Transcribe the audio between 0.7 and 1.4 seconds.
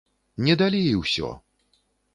і ўсё!